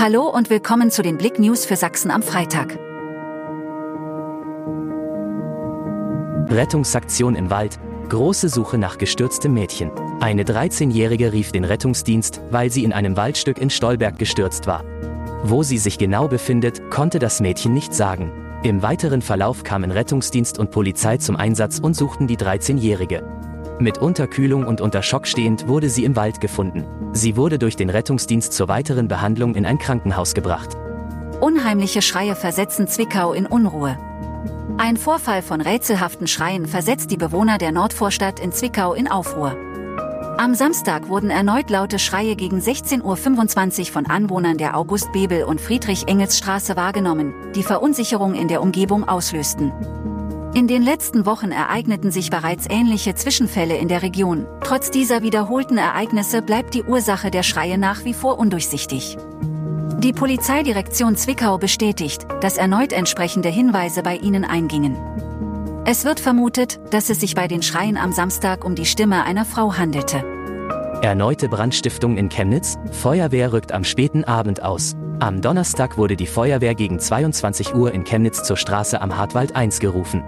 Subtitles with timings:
[0.00, 2.78] Hallo und willkommen zu den Blick News für Sachsen am Freitag.
[6.48, 7.80] Rettungsaktion im Wald.
[8.08, 9.90] Große Suche nach gestürztem Mädchen.
[10.20, 14.84] Eine 13-Jährige rief den Rettungsdienst, weil sie in einem Waldstück in Stolberg gestürzt war.
[15.42, 18.30] Wo sie sich genau befindet, konnte das Mädchen nicht sagen.
[18.62, 23.47] Im weiteren Verlauf kamen Rettungsdienst und Polizei zum Einsatz und suchten die 13-Jährige.
[23.80, 26.84] Mit Unterkühlung und unter Schock stehend wurde sie im Wald gefunden.
[27.12, 30.76] Sie wurde durch den Rettungsdienst zur weiteren Behandlung in ein Krankenhaus gebracht.
[31.40, 33.96] Unheimliche Schreie versetzen Zwickau in Unruhe.
[34.78, 39.56] Ein Vorfall von rätselhaften Schreien versetzt die Bewohner der Nordvorstadt in Zwickau in Aufruhr.
[40.38, 46.74] Am Samstag wurden erneut laute Schreie gegen 16.25 Uhr von Anwohnern der August-Bebel- und Friedrich-Engels-Straße
[46.76, 49.72] wahrgenommen, die Verunsicherung in der Umgebung auslösten.
[50.54, 54.46] In den letzten Wochen ereigneten sich bereits ähnliche Zwischenfälle in der Region.
[54.64, 59.18] Trotz dieser wiederholten Ereignisse bleibt die Ursache der Schreie nach wie vor undurchsichtig.
[59.98, 64.96] Die Polizeidirektion Zwickau bestätigt, dass erneut entsprechende Hinweise bei ihnen eingingen.
[65.84, 69.44] Es wird vermutet, dass es sich bei den Schreien am Samstag um die Stimme einer
[69.44, 70.24] Frau handelte.
[71.02, 74.96] Erneute Brandstiftung in Chemnitz, Feuerwehr rückt am späten Abend aus.
[75.20, 79.80] Am Donnerstag wurde die Feuerwehr gegen 22 Uhr in Chemnitz zur Straße am Hartwald 1
[79.80, 80.22] gerufen.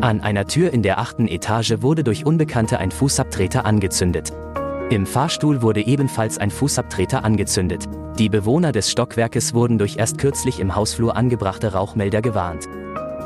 [0.00, 4.32] An einer Tür in der achten Etage wurde durch Unbekannte ein Fußabtreter angezündet.
[4.88, 7.84] Im Fahrstuhl wurde ebenfalls ein Fußabtreter angezündet.
[8.18, 12.66] Die Bewohner des Stockwerkes wurden durch erst kürzlich im Hausflur angebrachte Rauchmelder gewarnt.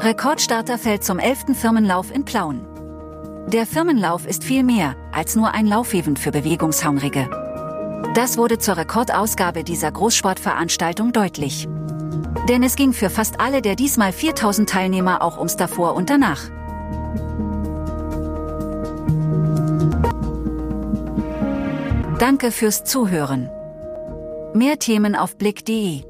[0.00, 1.56] Rekordstarter fällt zum 11.
[1.58, 2.66] Firmenlauf in Plauen.
[3.46, 7.47] Der Firmenlauf ist viel mehr als nur ein Laufevent für Bewegungshungrige.
[8.14, 11.68] Das wurde zur Rekordausgabe dieser Großsportveranstaltung deutlich.
[12.48, 16.42] Denn es ging für fast alle der diesmal 4000 Teilnehmer auch ums davor und danach.
[22.18, 23.50] Danke fürs Zuhören.
[24.54, 26.07] Mehr Themen auf blick.de